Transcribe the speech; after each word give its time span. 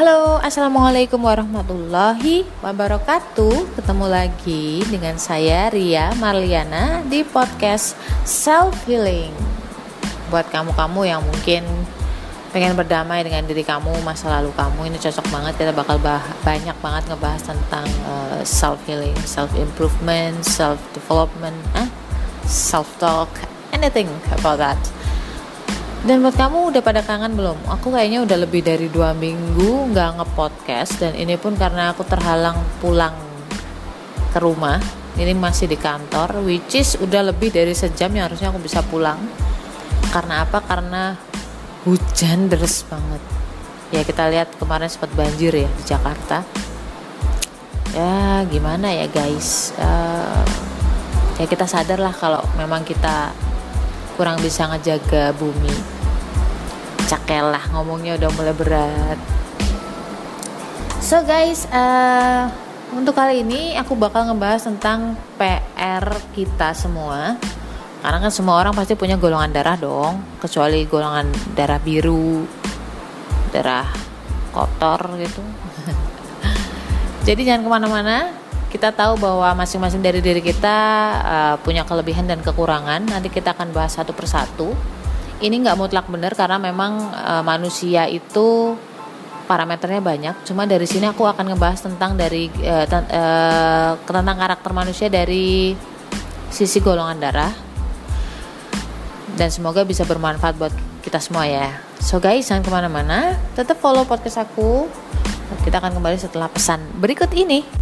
Halo, 0.00 0.40
assalamualaikum 0.40 1.20
warahmatullahi 1.20 2.48
wabarakatuh. 2.64 3.76
Ketemu 3.76 4.06
lagi 4.08 4.80
dengan 4.88 5.20
saya 5.20 5.68
Ria 5.68 6.16
Marliana 6.16 7.04
di 7.04 7.20
podcast 7.20 7.92
Self 8.24 8.88
Healing. 8.88 9.28
Buat 10.32 10.48
kamu-kamu 10.48 11.04
yang 11.04 11.20
mungkin 11.20 11.68
pengen 12.48 12.80
berdamai 12.80 13.20
dengan 13.28 13.44
diri 13.44 13.60
kamu, 13.60 14.00
masa 14.00 14.40
lalu 14.40 14.56
kamu 14.56 14.88
ini 14.88 14.96
cocok 14.96 15.26
banget. 15.28 15.68
Kita 15.68 15.76
bakal 15.76 16.00
bah 16.00 16.24
banyak 16.48 16.80
banget 16.80 17.04
ngebahas 17.12 17.52
tentang 17.52 17.84
uh, 18.08 18.40
self 18.40 18.80
healing, 18.88 19.20
self 19.28 19.52
improvement, 19.52 20.40
self 20.48 20.80
development, 20.96 21.60
eh? 21.76 21.92
self 22.48 22.88
talk, 22.96 23.28
anything 23.76 24.08
about 24.32 24.56
that 24.56 24.80
dan 26.00 26.24
buat 26.24 26.32
kamu 26.32 26.72
udah 26.72 26.80
pada 26.80 27.04
kangen 27.04 27.36
belum? 27.36 27.60
Aku 27.68 27.92
kayaknya 27.92 28.24
udah 28.24 28.38
lebih 28.40 28.64
dari 28.64 28.88
dua 28.88 29.12
minggu 29.12 29.92
nggak 29.92 30.16
ngepodcast 30.16 30.96
dan 31.04 31.12
ini 31.12 31.36
pun 31.36 31.52
karena 31.60 31.92
aku 31.92 32.08
terhalang 32.08 32.56
pulang 32.80 33.12
ke 34.32 34.40
rumah. 34.40 34.80
Ini 35.20 35.36
masih 35.36 35.68
di 35.68 35.76
kantor, 35.76 36.40
which 36.48 36.80
is 36.80 36.96
udah 36.96 37.28
lebih 37.28 37.52
dari 37.52 37.76
sejam 37.76 38.08
yang 38.16 38.32
harusnya 38.32 38.48
aku 38.48 38.64
bisa 38.64 38.80
pulang. 38.80 39.20
Karena 40.08 40.48
apa? 40.48 40.64
Karena 40.64 41.12
hujan 41.84 42.48
deras 42.48 42.80
banget. 42.88 43.20
Ya 43.92 44.00
kita 44.00 44.32
lihat 44.32 44.56
kemarin 44.56 44.88
sempat 44.88 45.12
banjir 45.12 45.52
ya 45.52 45.68
di 45.68 45.82
Jakarta. 45.84 46.40
Ya 47.92 48.46
gimana 48.48 48.88
ya 48.88 49.04
guys? 49.10 49.76
Uh, 49.76 50.46
ya 51.36 51.44
kita 51.44 51.68
sadar 51.68 52.00
lah 52.00 52.14
kalau 52.16 52.40
memang 52.56 52.86
kita 52.86 53.34
kurang 54.20 54.36
bisa 54.44 54.68
ngejaga 54.68 55.32
bumi. 55.32 55.72
Cakel 57.08 57.56
lah 57.56 57.64
ngomongnya 57.72 58.20
udah 58.20 58.28
mulai 58.36 58.52
berat. 58.52 59.16
So 61.00 61.24
guys 61.24 61.64
uh, 61.72 62.52
untuk 62.92 63.16
kali 63.16 63.40
ini 63.40 63.80
aku 63.80 63.96
bakal 63.96 64.28
ngebahas 64.28 64.68
tentang 64.68 65.16
PR 65.40 66.04
kita 66.36 66.76
semua. 66.76 67.40
Karena 68.04 68.20
kan 68.20 68.28
semua 68.28 68.60
orang 68.60 68.76
pasti 68.76 68.92
punya 68.92 69.16
golongan 69.16 69.56
darah 69.56 69.80
dong 69.80 70.20
kecuali 70.36 70.84
golongan 70.84 71.56
darah 71.56 71.80
biru 71.80 72.44
darah 73.56 73.88
kotor 74.52 75.16
gitu. 75.16 75.40
Jadi 77.26 77.40
jangan 77.48 77.64
ke 77.64 77.70
mana-mana 77.72 78.36
kita 78.70 78.94
tahu 78.94 79.18
bahwa 79.18 79.50
masing-masing 79.58 79.98
dari 79.98 80.22
diri 80.22 80.38
kita 80.38 80.78
uh, 81.20 81.54
punya 81.60 81.82
kelebihan 81.82 82.30
dan 82.30 82.38
kekurangan. 82.38 83.02
Nanti 83.02 83.26
kita 83.26 83.50
akan 83.52 83.74
bahas 83.74 83.98
satu 83.98 84.14
persatu. 84.14 84.70
Ini 85.42 85.50
nggak 85.50 85.74
mutlak 85.74 86.06
benar 86.06 86.38
karena 86.38 86.62
memang 86.62 87.10
uh, 87.10 87.42
manusia 87.42 88.06
itu 88.06 88.78
parameternya 89.50 89.98
banyak. 89.98 90.34
Cuma 90.46 90.70
dari 90.70 90.86
sini 90.86 91.10
aku 91.10 91.26
akan 91.26 91.50
ngebahas 91.50 91.82
tentang 91.82 92.14
dari 92.14 92.46
uh, 92.62 92.86
uh, 92.86 93.92
tentang 94.06 94.38
karakter 94.38 94.70
manusia 94.70 95.10
dari 95.10 95.74
sisi 96.54 96.78
golongan 96.78 97.18
darah. 97.18 97.52
Dan 99.34 99.50
semoga 99.50 99.82
bisa 99.82 100.06
bermanfaat 100.06 100.54
buat 100.54 100.74
kita 101.02 101.18
semua 101.18 101.48
ya. 101.50 101.74
So 101.98 102.22
guys, 102.22 102.46
jangan 102.46 102.62
ke 102.62 102.70
mana-mana. 102.70 103.34
Tetap 103.58 103.82
follow 103.82 104.06
podcast 104.06 104.46
aku. 104.46 104.86
Kita 105.66 105.82
akan 105.82 105.98
kembali 105.98 106.14
setelah 106.20 106.46
pesan 106.46 106.78
berikut 107.02 107.34
ini. 107.34 107.79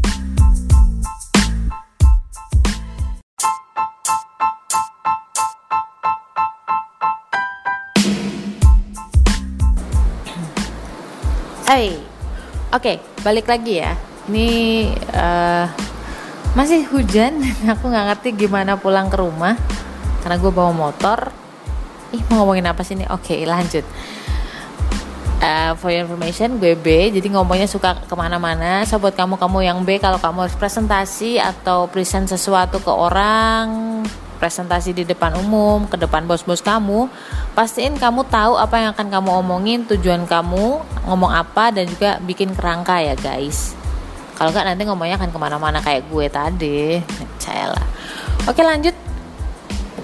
Hai, 11.69 11.93
oke 12.73 12.81
okay, 12.81 12.97
balik 13.21 13.45
lagi 13.45 13.77
ya. 13.85 13.93
Ini 14.25 14.49
uh, 15.13 15.69
masih 16.57 16.89
hujan, 16.89 17.45
aku 17.77 17.93
nggak 17.93 18.07
ngerti 18.09 18.49
gimana 18.49 18.81
pulang 18.81 19.13
ke 19.13 19.21
rumah 19.21 19.53
karena 20.25 20.41
gue 20.41 20.49
bawa 20.49 20.73
motor. 20.73 21.29
Ih 22.17 22.25
mau 22.33 22.41
ngomongin 22.41 22.73
apa 22.73 22.81
sih 22.81 22.97
ini? 22.97 23.05
Oke 23.13 23.37
okay, 23.37 23.41
lanjut. 23.45 23.85
Uh, 25.45 25.77
for 25.77 25.93
your 25.93 26.09
information, 26.09 26.57
gue 26.57 26.73
B, 26.73 27.13
jadi 27.13 27.29
ngomongnya 27.37 27.69
suka 27.69 28.01
ke 28.01 28.17
mana-mana. 28.17 28.89
So 28.89 28.97
buat 28.97 29.13
kamu-kamu 29.13 29.69
yang 29.69 29.85
B, 29.85 30.01
kalau 30.01 30.17
kamu 30.17 30.49
harus 30.49 30.57
presentasi 30.57 31.37
atau 31.37 31.85
present 31.85 32.33
sesuatu 32.33 32.81
ke 32.81 32.89
orang, 32.89 33.69
presentasi 34.39 34.95
di 34.95 35.05
depan 35.05 35.37
umum, 35.37 35.85
ke 35.91 35.99
depan 35.99 36.25
bos-bos 36.25 36.63
kamu, 36.63 37.11
pastiin 37.53 37.99
kamu 37.99 38.25
tahu 38.31 38.55
apa 38.57 38.79
yang 38.79 38.91
akan 38.95 39.07
kamu 39.11 39.31
omongin, 39.43 39.85
tujuan 39.85 40.25
kamu, 40.25 40.81
ngomong 41.05 41.31
apa, 41.35 41.75
dan 41.75 41.91
juga 41.91 42.23
bikin 42.23 42.55
kerangka 42.55 43.03
ya 43.03 43.19
guys. 43.19 43.75
Kalau 44.39 44.55
nggak 44.55 44.67
nanti 44.71 44.83
ngomongnya 44.87 45.19
akan 45.19 45.35
ke 45.35 45.39
mana-mana 45.43 45.79
kayak 45.83 46.07
gue 46.07 46.27
tadi, 46.31 47.03
lah. 47.49 47.87
Oke 48.47 48.63
lanjut. 48.63 48.95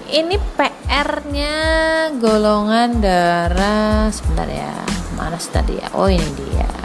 Ini 0.05 0.37
PR-nya 0.59 1.55
golongan 2.19 3.01
darah 3.03 4.11
sebentar 4.13 4.47
ya. 4.47 4.75
Mana 5.17 5.39
tadi 5.39 5.79
ya? 5.79 5.89
Oh 5.95 6.11
ini 6.11 6.29
dia. 6.35 6.84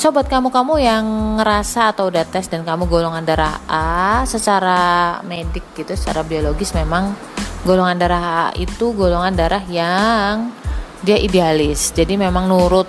Sobat 0.00 0.32
kamu-kamu 0.32 0.80
yang 0.80 1.04
ngerasa 1.36 1.92
atau 1.92 2.08
udah 2.08 2.24
tes 2.24 2.48
dan 2.48 2.64
kamu 2.64 2.88
golongan 2.88 3.20
darah 3.20 3.60
A 3.68 4.24
secara 4.24 5.20
medik 5.28 5.76
gitu, 5.76 5.92
secara 5.92 6.24
biologis 6.24 6.72
memang 6.72 7.12
golongan 7.68 8.00
darah 8.00 8.24
A 8.24 8.44
itu 8.56 8.96
golongan 8.96 9.36
darah 9.36 9.60
yang 9.68 10.56
dia 11.04 11.20
idealis. 11.20 11.92
Jadi 11.92 12.16
memang 12.16 12.48
nurut. 12.48 12.88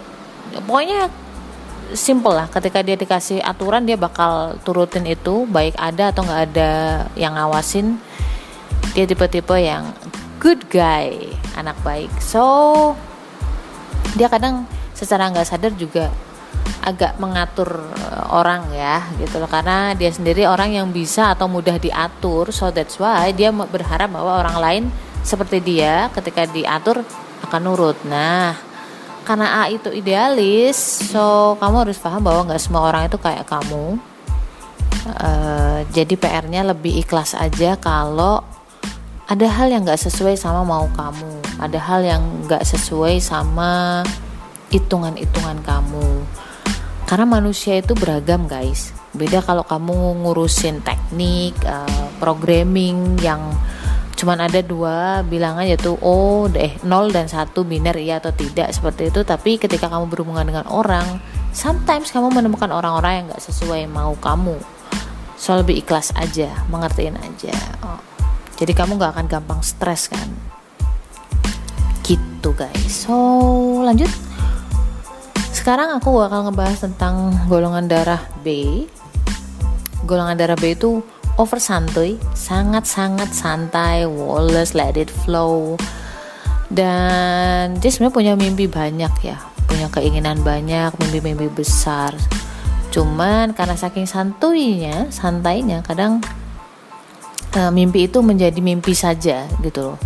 Pokoknya 0.56 1.12
simple 1.92 2.32
lah 2.32 2.48
ketika 2.48 2.80
dia 2.80 2.96
dikasih 2.96 3.44
aturan 3.44 3.84
dia 3.84 4.00
bakal 4.00 4.56
turutin 4.64 5.04
itu 5.04 5.44
baik 5.52 5.76
ada 5.76 6.16
atau 6.16 6.24
nggak 6.24 6.42
ada 6.56 6.72
yang 7.20 7.36
ngawasin 7.36 8.00
dia 8.96 9.04
tipe-tipe 9.04 9.60
yang 9.60 9.92
good 10.40 10.64
guy 10.72 11.12
anak 11.60 11.76
baik 11.84 12.08
so 12.24 12.96
dia 14.16 14.32
kadang 14.32 14.64
secara 14.96 15.28
nggak 15.28 15.52
sadar 15.52 15.76
juga 15.76 16.08
agak 16.82 17.22
mengatur 17.22 17.70
eh, 17.94 18.24
orang 18.34 18.74
ya 18.74 19.06
gitu 19.22 19.38
loh. 19.38 19.50
Karena 19.50 19.94
dia 19.94 20.10
sendiri 20.10 20.50
orang 20.50 20.74
yang 20.74 20.90
bisa 20.90 21.34
atau 21.34 21.46
mudah 21.46 21.78
diatur. 21.78 22.50
So 22.50 22.74
that's 22.74 22.98
why 22.98 23.32
dia 23.32 23.54
berharap 23.54 24.10
bahwa 24.12 24.42
orang 24.42 24.58
lain 24.58 24.84
seperti 25.22 25.62
dia 25.62 26.10
ketika 26.12 26.50
diatur 26.50 27.06
akan 27.46 27.62
nurut. 27.62 27.98
Nah 28.06 28.58
karena 29.22 29.62
A 29.62 29.70
itu 29.70 29.94
idealis 29.94 31.08
so 31.14 31.54
kamu 31.62 31.86
harus 31.86 32.02
paham 32.02 32.26
bahwa 32.26 32.50
nggak 32.50 32.62
semua 32.62 32.90
orang 32.90 33.06
itu 33.06 33.18
kayak 33.22 33.46
kamu. 33.46 34.02
Uh, 35.02 35.82
jadi 35.94 36.14
PR-nya 36.14 36.62
lebih 36.62 37.02
ikhlas 37.02 37.34
aja 37.34 37.74
kalau 37.78 38.46
ada 39.26 39.48
hal 39.50 39.74
yang 39.74 39.82
nggak 39.86 40.02
sesuai 40.02 40.38
sama 40.38 40.66
mau 40.66 40.90
kamu. 40.94 41.42
Ada 41.62 41.78
hal 41.78 42.02
yang 42.02 42.22
nggak 42.50 42.66
sesuai 42.66 43.22
sama 43.22 44.02
hitungan-hitungan 44.74 45.62
kamu 45.62 46.26
karena 47.12 47.28
manusia 47.28 47.76
itu 47.76 47.92
beragam 47.92 48.48
guys. 48.48 48.96
Beda 49.12 49.44
kalau 49.44 49.68
kamu 49.68 50.24
ngurusin 50.24 50.80
teknik 50.80 51.52
uh, 51.68 52.08
programming 52.24 53.20
yang 53.20 53.52
cuman 54.16 54.48
ada 54.48 54.64
dua 54.64 55.20
bilangan 55.28 55.68
yaitu 55.68 56.00
oh 56.00 56.48
deh 56.48 56.72
nol 56.88 57.12
dan 57.12 57.28
satu 57.28 57.68
biner 57.68 58.00
iya 58.00 58.24
atau 58.24 58.32
tidak 58.32 58.72
seperti 58.72 59.12
itu. 59.12 59.28
Tapi 59.28 59.60
ketika 59.60 59.92
kamu 59.92 60.08
berhubungan 60.08 60.48
dengan 60.48 60.64
orang 60.72 61.20
sometimes 61.52 62.16
kamu 62.16 62.32
menemukan 62.32 62.72
orang-orang 62.72 63.12
yang 63.20 63.26
gak 63.36 63.44
sesuai 63.44 63.92
mau 63.92 64.16
kamu. 64.16 64.56
So 65.36 65.60
lebih 65.60 65.84
ikhlas 65.84 66.16
aja 66.16 66.48
mengertiin 66.72 67.20
aja. 67.20 67.52
Oh. 67.84 68.00
jadi 68.56 68.72
kamu 68.72 68.96
gak 68.96 69.20
akan 69.20 69.28
gampang 69.28 69.60
stres 69.60 70.08
kan? 70.08 70.32
Gitu 72.08 72.56
guys. 72.56 73.04
So 73.04 73.20
lanjut 73.84 74.31
sekarang 75.62 75.94
aku 75.94 76.18
bakal 76.18 76.50
ngebahas 76.50 76.90
tentang 76.90 77.38
golongan 77.46 77.86
darah 77.86 78.26
B. 78.42 78.82
Golongan 80.10 80.34
darah 80.34 80.58
B 80.58 80.74
itu 80.74 81.06
over 81.38 81.62
santuy, 81.62 82.18
sangat-sangat 82.34 83.30
santai, 83.30 84.10
wallet, 84.10 84.74
let 84.74 84.98
it 84.98 85.14
flow. 85.22 85.78
Dan 86.66 87.78
dia 87.78 87.94
sebenarnya 87.94 88.18
punya 88.18 88.34
mimpi 88.34 88.66
banyak 88.66 89.14
ya, 89.22 89.38
punya 89.70 89.86
keinginan 89.94 90.42
banyak, 90.42 90.98
mimpi-mimpi 90.98 91.54
besar. 91.54 92.18
Cuman 92.90 93.54
karena 93.54 93.78
saking 93.78 94.10
santuynya, 94.10 95.14
santainya, 95.14 95.86
kadang 95.86 96.26
uh, 97.54 97.70
mimpi 97.70 98.10
itu 98.10 98.18
menjadi 98.26 98.58
mimpi 98.58 98.98
saja 98.98 99.46
gitu 99.62 99.94
loh. 99.94 99.98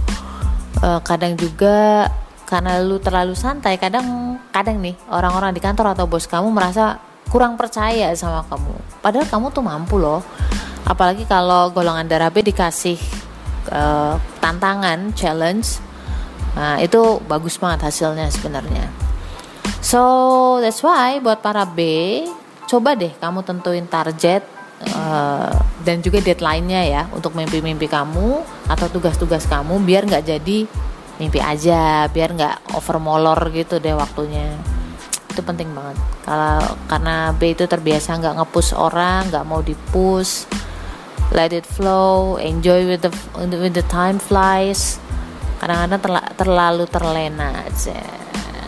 Uh, 0.83 0.99
kadang 0.99 1.39
juga 1.39 2.11
karena 2.45 2.77
lu 2.79 3.01
terlalu 3.01 3.33
santai 3.33 3.81
kadang 3.81 4.37
kadang 4.53 4.77
nih 4.77 4.93
orang-orang 5.09 5.51
di 5.51 5.61
kantor 5.61 5.97
atau 5.97 6.05
bos 6.05 6.29
kamu 6.29 6.53
merasa 6.53 7.01
kurang 7.29 7.57
percaya 7.57 8.13
sama 8.13 8.45
kamu. 8.45 9.01
Padahal 9.01 9.25
kamu 9.25 9.49
tuh 9.49 9.65
mampu 9.65 9.97
loh. 9.97 10.21
Apalagi 10.85 11.25
kalau 11.25 11.73
golongan 11.73 12.05
darah 12.05 12.29
B 12.29 12.45
dikasih 12.45 13.01
uh, 13.73 14.21
tantangan 14.39 15.11
challenge 15.17 15.81
nah 16.55 16.79
itu 16.79 17.19
bagus 17.27 17.59
banget 17.59 17.91
hasilnya 17.91 18.31
sebenarnya. 18.31 18.87
So 19.83 20.01
that's 20.63 20.79
why 20.79 21.19
buat 21.19 21.43
para 21.43 21.67
B 21.67 21.81
coba 22.65 22.95
deh 22.95 23.11
kamu 23.19 23.43
tentuin 23.43 23.85
target 23.85 24.41
uh, 24.95 25.51
dan 25.85 26.01
juga 26.01 26.23
deadline-nya 26.23 26.81
ya 26.87 27.01
untuk 27.13 27.37
mimpi-mimpi 27.37 27.85
kamu 27.85 28.41
atau 28.65 28.87
tugas-tugas 28.89 29.45
kamu 29.45 29.77
biar 29.85 30.09
nggak 30.09 30.25
jadi 30.25 30.65
mimpi 31.15 31.39
aja 31.39 32.11
biar 32.11 32.35
nggak 32.35 32.75
over 32.75 32.99
molor 32.99 33.39
gitu 33.55 33.79
deh 33.79 33.95
waktunya. 33.95 34.55
Itu 35.31 35.43
penting 35.43 35.71
banget. 35.71 35.99
Kalau 36.23 36.75
karena 36.87 37.31
B 37.35 37.55
itu 37.55 37.67
terbiasa 37.67 38.19
nggak 38.19 38.35
ngepush 38.43 38.75
orang 38.75 39.31
nggak 39.31 39.45
mau 39.47 39.63
dipush. 39.63 40.47
Let 41.33 41.51
it 41.51 41.65
flow 41.65 42.37
enjoy 42.37 42.85
with 42.85 43.01
the 43.03 43.11
with 43.39 43.75
the 43.75 43.85
time 43.87 44.21
flies. 44.21 45.01
Kadang-kadang 45.59 46.01
terla, 46.03 46.21
terlalu 46.35 46.85
terlena 46.91 47.65
aja. 47.65 47.97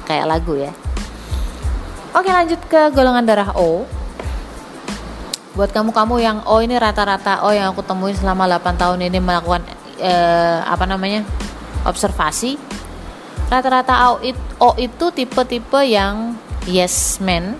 Kayak 0.08 0.26
lagu 0.26 0.56
ya. 0.56 0.72
Oke 2.16 2.32
lanjut 2.32 2.58
ke 2.66 2.90
golongan 2.96 3.28
darah 3.28 3.52
O. 3.54 3.86
Buat 5.54 5.70
kamu-kamu 5.74 6.16
yang 6.18 6.38
O 6.48 6.64
ini 6.64 6.80
rata-rata 6.80 7.46
O 7.46 7.54
yang 7.54 7.70
aku 7.76 7.84
temuin 7.86 8.16
selama 8.16 8.50
8 8.50 8.78
tahun 8.78 9.00
ini 9.06 9.20
melakukan 9.22 9.62
eh, 10.02 10.60
apa 10.66 10.86
namanya 10.90 11.26
observasi. 11.86 12.56
Rata-rata 13.52 14.18
O 14.58 14.70
itu 14.80 15.06
tipe-tipe 15.14 15.82
yang 15.86 16.34
yes 16.66 17.22
man. 17.22 17.60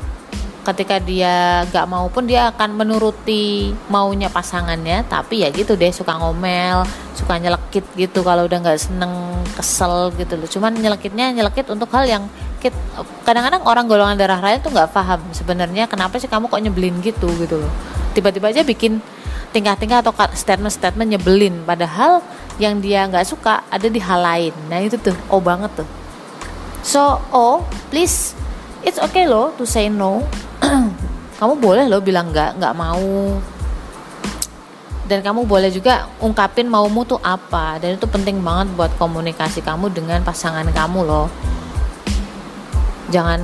Ketika 0.68 1.00
dia 1.00 1.64
gak 1.72 1.88
mau 1.88 2.12
pun 2.12 2.28
dia 2.28 2.52
akan 2.52 2.76
menuruti 2.76 3.72
maunya 3.88 4.28
pasangannya. 4.28 5.08
Tapi 5.08 5.46
ya 5.46 5.50
gitu 5.54 5.80
deh 5.80 5.92
suka 5.96 6.18
ngomel 6.20 6.84
suka 7.18 7.42
nyelekit 7.42 7.82
gitu 7.98 8.22
kalau 8.22 8.46
udah 8.46 8.62
nggak 8.62 8.78
seneng 8.78 9.10
kesel 9.58 10.14
gitu 10.14 10.38
loh. 10.38 10.46
Cuman 10.46 10.78
nyelekitnya 10.78 11.34
nyelekit 11.34 11.66
untuk 11.74 11.90
hal 11.90 12.06
yang 12.06 12.30
kadang-kadang 13.24 13.64
orang 13.64 13.88
golongan 13.88 14.20
darah 14.20 14.44
lain 14.44 14.60
tuh 14.60 14.76
nggak 14.76 14.92
paham 14.92 15.24
sebenarnya 15.32 15.88
kenapa 15.88 16.20
sih 16.20 16.28
kamu 16.28 16.52
kok 16.52 16.62
nyebelin 16.62 17.00
gitu 17.02 17.32
gitu 17.42 17.64
loh. 17.64 17.72
Tiba-tiba 18.12 18.52
aja 18.52 18.62
bikin 18.62 19.00
tingkah-tingkah 19.56 20.04
atau 20.04 20.14
statement-statement 20.14 21.16
nyebelin. 21.16 21.64
Padahal 21.64 22.22
yang 22.58 22.82
dia 22.82 23.06
nggak 23.06 23.26
suka 23.26 23.66
ada 23.70 23.88
di 23.88 24.02
hal 24.02 24.20
lain. 24.22 24.54
Nah 24.70 24.82
itu 24.82 24.98
tuh 24.98 25.14
oh 25.30 25.42
banget 25.42 25.70
tuh. 25.78 25.90
So 26.82 27.22
oh 27.30 27.66
please 27.94 28.34
it's 28.82 28.98
okay 28.98 29.30
loh 29.30 29.54
to 29.58 29.64
say 29.66 29.90
no. 29.90 30.26
Kamu 31.40 31.62
boleh 31.62 31.86
loh 31.86 32.02
bilang 32.02 32.34
nggak 32.34 32.58
nggak 32.58 32.74
mau. 32.74 33.38
Dan 35.08 35.24
kamu 35.24 35.48
boleh 35.48 35.72
juga 35.72 36.04
ungkapin 36.20 36.68
maumu 36.68 37.08
tuh 37.08 37.16
apa. 37.24 37.80
Dan 37.80 37.96
itu 37.96 38.04
penting 38.12 38.44
banget 38.44 38.76
buat 38.76 38.92
komunikasi 39.00 39.64
kamu 39.64 39.88
dengan 39.96 40.20
pasangan 40.20 40.68
kamu 40.68 41.08
loh. 41.08 41.32
Jangan 43.08 43.40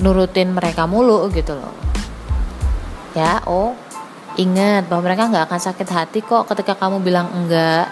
nurutin 0.00 0.56
mereka 0.56 0.88
mulu 0.88 1.28
gitu 1.28 1.60
loh. 1.60 1.76
Ya 3.12 3.44
oh 3.44 3.76
ingat 4.40 4.88
bahwa 4.88 5.12
mereka 5.12 5.28
nggak 5.28 5.44
akan 5.44 5.60
sakit 5.60 5.88
hati 5.92 6.18
kok 6.24 6.48
ketika 6.48 6.72
kamu 6.74 7.04
bilang 7.04 7.28
enggak 7.36 7.86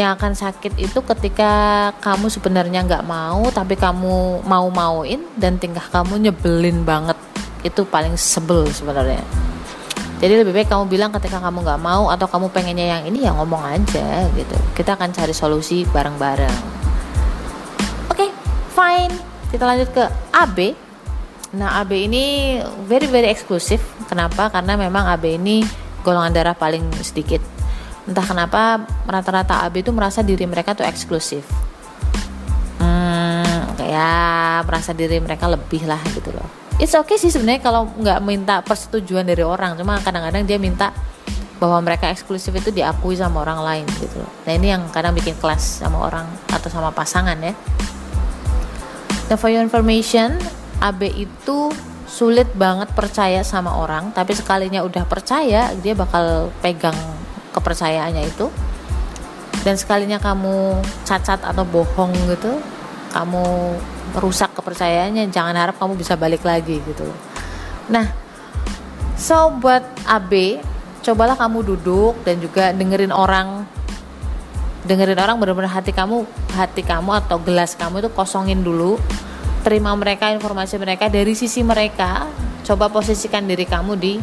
yang 0.00 0.16
akan 0.16 0.32
sakit 0.32 0.80
itu 0.80 1.04
ketika 1.04 1.52
kamu 2.00 2.32
sebenarnya 2.32 2.80
nggak 2.88 3.04
mau 3.04 3.44
tapi 3.52 3.76
kamu 3.76 4.40
mau 4.48 4.66
mauin 4.72 5.20
dan 5.36 5.60
tingkah 5.60 5.84
kamu 5.92 6.16
nyebelin 6.16 6.80
banget. 6.88 7.20
Itu 7.60 7.84
paling 7.84 8.16
sebel 8.16 8.64
sebenarnya. 8.72 9.20
Jadi 10.20 10.40
lebih 10.40 10.52
baik 10.56 10.72
kamu 10.72 10.88
bilang 10.88 11.12
ketika 11.12 11.40
kamu 11.40 11.64
nggak 11.64 11.80
mau 11.80 12.08
atau 12.08 12.24
kamu 12.24 12.48
pengennya 12.48 12.96
yang 12.96 13.02
ini 13.04 13.28
ya 13.28 13.36
ngomong 13.36 13.60
aja 13.60 14.24
gitu. 14.32 14.56
Kita 14.72 14.96
akan 14.96 15.12
cari 15.12 15.36
solusi 15.36 15.84
bareng-bareng. 15.84 16.56
Oke 18.08 18.28
okay, 18.28 18.30
fine. 18.72 19.12
Kita 19.52 19.68
lanjut 19.68 19.88
ke 19.92 20.04
AB 20.32 20.88
nah 21.50 21.82
AB 21.82 22.06
ini 22.08 22.56
very 22.88 23.10
very 23.10 23.28
eksklusif. 23.28 23.84
Kenapa? 24.08 24.48
Karena 24.48 24.80
memang 24.80 25.12
AB 25.12 25.36
ini 25.36 25.60
golongan 26.00 26.32
darah 26.32 26.56
paling 26.56 26.88
sedikit 27.04 27.59
entah 28.10 28.26
kenapa 28.26 28.82
rata-rata 29.06 29.62
AB 29.70 29.86
itu 29.86 29.94
merasa 29.94 30.26
diri 30.26 30.42
mereka 30.42 30.74
tuh 30.74 30.82
eksklusif. 30.82 31.46
Hmm, 32.82 33.70
kayak 33.78 34.66
merasa 34.66 34.90
diri 34.90 35.22
mereka 35.22 35.46
lebih 35.46 35.86
lah 35.86 36.02
gitu 36.10 36.34
loh. 36.34 36.50
It's 36.82 36.96
okay 36.98 37.22
sih 37.22 37.30
sebenarnya 37.30 37.62
kalau 37.62 37.86
nggak 37.94 38.18
minta 38.26 38.58
persetujuan 38.66 39.22
dari 39.22 39.46
orang. 39.46 39.78
Cuma 39.78 40.02
kadang-kadang 40.02 40.42
dia 40.42 40.58
minta 40.58 40.90
bahwa 41.62 41.78
mereka 41.84 42.10
eksklusif 42.10 42.50
itu 42.56 42.74
diakui 42.74 43.14
sama 43.14 43.46
orang 43.46 43.60
lain 43.62 43.86
gitu 44.00 44.18
loh. 44.18 44.32
Nah 44.48 44.52
ini 44.58 44.74
yang 44.74 44.88
kadang 44.90 45.14
bikin 45.14 45.38
kelas 45.38 45.84
sama 45.84 46.02
orang 46.02 46.26
atau 46.50 46.66
sama 46.72 46.90
pasangan 46.90 47.36
ya. 47.38 47.54
Nah 49.30 49.36
for 49.38 49.52
your 49.52 49.62
information 49.62 50.34
AB 50.80 51.06
itu 51.14 51.70
sulit 52.08 52.48
banget 52.56 52.90
percaya 52.96 53.44
sama 53.44 53.76
orang. 53.76 54.10
Tapi 54.16 54.32
sekalinya 54.32 54.80
udah 54.82 55.04
percaya 55.04 55.70
dia 55.78 55.92
bakal 55.92 56.48
pegang 56.64 56.96
kepercayaannya 57.52 58.24
itu. 58.26 58.46
Dan 59.60 59.76
sekalinya 59.76 60.16
kamu 60.16 60.80
cacat 61.04 61.44
atau 61.44 61.64
bohong 61.68 62.16
gitu 62.32 62.56
kamu 63.10 63.44
rusak 64.16 64.54
kepercayaannya 64.54 65.28
jangan 65.30 65.54
harap 65.58 65.76
kamu 65.76 65.98
bisa 65.98 66.14
balik 66.14 66.46
lagi 66.46 66.78
gitu. 66.82 67.06
Nah 67.90 68.06
so 69.18 69.52
buat 69.58 69.82
AB 70.06 70.62
cobalah 71.04 71.36
kamu 71.36 71.58
duduk 71.66 72.14
dan 72.24 72.38
juga 72.40 72.72
dengerin 72.72 73.12
orang 73.12 73.66
dengerin 74.86 75.20
orang 75.20 75.36
benar-benar 75.36 75.68
hati 75.68 75.92
kamu 75.92 76.24
hati 76.56 76.80
kamu 76.80 77.20
atau 77.26 77.36
gelas 77.42 77.76
kamu 77.76 78.06
itu 78.06 78.10
kosongin 78.14 78.62
dulu. 78.62 78.96
Terima 79.60 79.92
mereka 79.92 80.32
informasi 80.32 80.80
mereka. 80.80 81.12
Dari 81.12 81.36
sisi 81.36 81.60
mereka 81.60 82.24
coba 82.64 82.88
posisikan 82.88 83.44
diri 83.44 83.68
kamu 83.68 83.92
di 84.00 84.16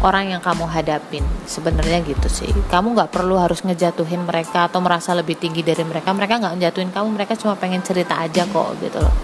orang 0.00 0.32
yang 0.32 0.42
kamu 0.42 0.64
hadapin. 0.68 1.24
Sebenarnya 1.44 2.00
gitu 2.04 2.28
sih. 2.28 2.50
Kamu 2.68 2.96
nggak 2.96 3.12
perlu 3.12 3.36
harus 3.36 3.60
ngejatuhin 3.64 4.24
mereka 4.24 4.68
atau 4.68 4.80
merasa 4.80 5.12
lebih 5.12 5.36
tinggi 5.36 5.60
dari 5.60 5.84
mereka. 5.84 6.12
Mereka 6.12 6.40
nggak 6.40 6.54
ngejatuhin 6.56 6.90
kamu 6.92 7.08
mereka 7.12 7.36
cuma 7.36 7.56
pengen 7.56 7.84
cerita 7.84 8.16
aja 8.16 8.48
kok 8.48 8.76
gitu 8.80 8.98
loh. 9.00 9.14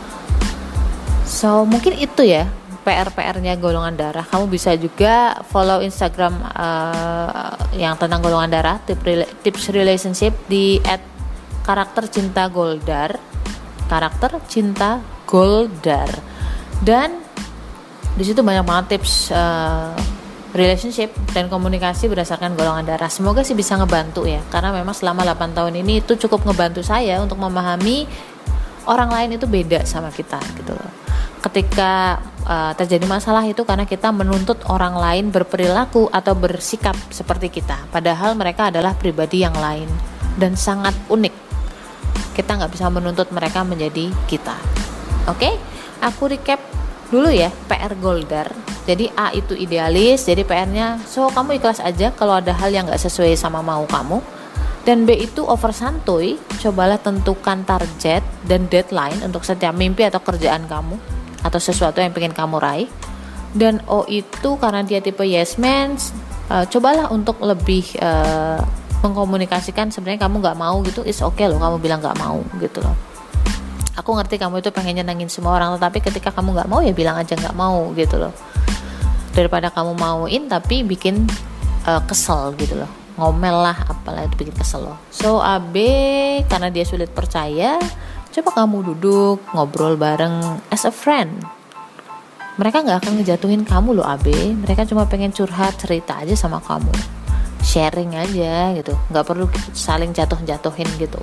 So 1.26 1.67
mungkin 1.67 1.96
itu 1.99 2.23
ya 2.23 2.46
PR 2.87 3.11
PR-nya 3.11 3.58
golongan 3.58 3.99
darah. 3.99 4.23
Kamu 4.23 4.46
bisa 4.46 4.78
juga 4.78 5.43
follow 5.50 5.82
Instagram 5.82 6.38
uh, 6.55 7.52
yang 7.75 7.99
tentang 7.99 8.22
golongan 8.22 8.52
darah 8.52 8.79
tips 9.43 9.75
relationship 9.75 10.38
di 10.46 10.79
at 10.87 11.02
karakter 11.67 12.06
cinta 12.06 12.46
goldar. 12.46 13.19
Karakter 13.91 14.39
cinta 14.46 15.03
goldar. 15.27 16.06
Dan 16.79 17.27
di 18.15 18.22
situ 18.22 18.41
banyak 18.41 18.62
banget 18.62 18.96
tips 18.96 19.34
uh, 19.34 20.16
relationship 20.55 21.10
dan 21.34 21.50
komunikasi 21.50 22.06
berdasarkan 22.06 22.55
golongan 22.55 22.86
darah. 22.86 23.10
Semoga 23.10 23.43
sih 23.43 23.56
bisa 23.56 23.74
ngebantu 23.74 24.29
ya, 24.29 24.43
karena 24.53 24.70
memang 24.70 24.94
selama 24.94 25.26
8 25.26 25.56
tahun 25.56 25.74
ini 25.82 26.05
itu 26.05 26.15
cukup 26.15 26.46
ngebantu 26.46 26.84
saya 26.84 27.19
untuk 27.19 27.41
memahami 27.41 28.06
orang 28.86 29.10
lain 29.10 29.31
itu 29.36 29.46
beda 29.50 29.82
sama 29.82 30.15
kita 30.15 30.38
gitu 30.62 30.72
loh. 30.72 30.93
Ketika 31.43 32.19
uh, 32.46 32.72
terjadi 32.74 33.06
masalah 33.06 33.46
itu 33.46 33.62
karena 33.62 33.86
kita 33.86 34.10
menuntut 34.10 34.62
orang 34.67 34.98
lain 34.98 35.31
berperilaku 35.31 36.10
atau 36.10 36.34
bersikap 36.34 36.94
seperti 37.10 37.50
kita, 37.50 37.86
padahal 37.91 38.34
mereka 38.34 38.70
adalah 38.70 38.94
pribadi 38.94 39.43
yang 39.43 39.55
lain 39.55 39.86
dan 40.38 40.55
sangat 40.58 40.94
unik. 41.10 41.34
Kita 42.34 42.58
nggak 42.58 42.72
bisa 42.72 42.91
menuntut 42.91 43.31
mereka 43.32 43.62
menjadi 43.62 44.10
kita. 44.29 44.56
Oke, 45.26 45.50
okay? 45.50 45.55
aku 46.03 46.31
recap 46.31 46.75
dulu 47.08 47.31
ya 47.31 47.51
PR 47.70 47.94
Goldar 47.98 48.51
jadi 48.86 49.10
A 49.19 49.34
itu 49.34 49.58
idealis 49.58 50.31
jadi 50.31 50.46
PR-nya 50.46 51.03
so 51.03 51.27
kamu 51.27 51.58
ikhlas 51.58 51.82
aja 51.82 52.15
kalau 52.15 52.39
ada 52.39 52.55
hal 52.55 52.70
yang 52.70 52.86
nggak 52.86 53.03
sesuai 53.03 53.34
sama 53.34 53.60
mau 53.60 53.82
kamu. 53.84 54.22
Dan 54.86 55.03
B 55.03 55.19
itu 55.19 55.43
over 55.43 55.75
santuy 55.75 56.39
cobalah 56.63 56.94
tentukan 57.03 57.67
target 57.67 58.22
dan 58.46 58.70
deadline 58.70 59.19
untuk 59.27 59.43
setiap 59.43 59.75
mimpi 59.75 60.06
atau 60.06 60.22
kerjaan 60.22 60.70
kamu 60.70 60.94
atau 61.43 61.58
sesuatu 61.58 61.98
yang 61.98 62.15
pengen 62.15 62.31
kamu 62.31 62.63
raih. 62.63 62.86
Dan 63.51 63.82
O 63.91 64.06
itu 64.06 64.55
karena 64.63 64.86
dia 64.86 65.03
tipe 65.03 65.27
yes 65.27 65.58
man 65.58 65.98
uh, 66.55 66.63
cobalah 66.70 67.10
untuk 67.10 67.43
lebih 67.43 67.98
uh, 67.98 68.63
mengkomunikasikan 69.03 69.91
sebenarnya 69.91 70.31
kamu 70.31 70.39
nggak 70.39 70.58
mau 70.63 70.79
gitu 70.86 71.03
is 71.03 71.19
okay 71.19 71.51
loh 71.51 71.58
kamu 71.58 71.82
bilang 71.82 71.98
nggak 71.98 72.19
mau 72.22 72.39
gitu 72.63 72.79
loh 72.79 72.94
aku 73.96 74.10
ngerti 74.12 74.36
kamu 74.36 74.60
itu 74.60 74.70
pengen 74.70 75.00
nyenengin 75.03 75.32
semua 75.32 75.56
orang 75.56 75.81
tetapi 75.81 76.05
ketika 76.05 76.29
kamu 76.31 76.53
nggak 76.53 76.69
mau 76.69 76.84
ya 76.84 76.93
bilang 76.93 77.17
aja 77.17 77.32
nggak 77.32 77.56
mau 77.56 77.91
gitu 77.96 78.20
loh. 78.20 78.32
Daripada 79.32 79.72
kamu 79.72 79.96
mauin 79.96 80.48
tapi 80.48 80.84
bikin 80.84 81.24
uh, 81.88 82.03
kesel 82.05 82.53
gitu 82.60 82.76
loh. 82.76 82.91
Ngomel 83.17 83.56
lah 83.65 83.76
apalah 83.88 84.29
itu 84.29 84.36
bikin 84.36 84.53
kesel 84.53 84.84
loh. 84.84 85.00
So 85.08 85.41
AB 85.41 85.74
karena 86.46 86.69
dia 86.69 86.84
sulit 86.84 87.08
percaya 87.10 87.81
coba 88.36 88.53
kamu 88.53 88.93
duduk 88.93 89.41
ngobrol 89.56 89.96
bareng 89.96 90.60
as 90.69 90.84
a 90.84 90.93
friend. 90.93 91.41
Mereka 92.60 92.84
nggak 92.84 93.05
akan 93.05 93.12
ngejatuhin 93.20 93.65
kamu 93.65 94.00
loh 94.00 94.05
AB 94.05 94.56
mereka 94.60 94.84
cuma 94.84 95.08
pengen 95.08 95.32
curhat 95.32 95.81
cerita 95.81 96.20
aja 96.20 96.36
sama 96.36 96.60
kamu. 96.60 96.93
Sharing 97.65 98.12
aja 98.12 98.76
gitu. 98.76 98.93
Nggak 99.08 99.24
perlu 99.24 99.48
saling 99.72 100.12
jatuh 100.12 100.38
jatuhin 100.44 100.88
gitu. 101.00 101.20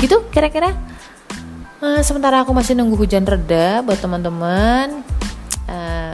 Gitu 0.00 0.16
kira-kira 0.32 0.72
Uh, 1.80 2.04
sementara 2.04 2.44
aku 2.44 2.52
masih 2.52 2.76
nunggu 2.76 2.92
hujan 2.92 3.24
reda 3.24 3.80
buat 3.80 3.96
teman-teman. 3.96 5.00
Uh, 5.64 6.12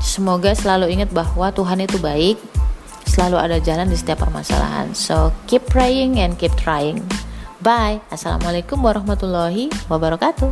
semoga 0.00 0.56
selalu 0.56 0.96
ingat 0.96 1.12
bahwa 1.12 1.52
Tuhan 1.52 1.84
itu 1.84 2.00
baik, 2.00 2.40
selalu 3.04 3.36
ada 3.36 3.60
jalan 3.60 3.84
di 3.84 4.00
setiap 4.00 4.24
permasalahan. 4.24 4.96
So 4.96 5.28
keep 5.44 5.68
praying 5.68 6.16
and 6.16 6.40
keep 6.40 6.56
trying. 6.56 7.04
Bye. 7.60 8.00
Assalamualaikum 8.08 8.80
warahmatullahi 8.80 9.68
wabarakatuh. 9.92 10.48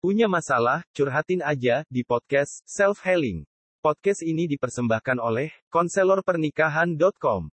Punya 0.00 0.32
masalah, 0.32 0.80
curhatin 0.96 1.44
aja 1.44 1.84
di 1.92 2.00
podcast 2.00 2.64
Self 2.64 3.04
Healing. 3.04 3.44
Podcast 3.88 4.20
ini 4.20 4.44
dipersembahkan 4.44 5.16
oleh 5.16 5.48
konselorpernikahan.com. 5.72 7.48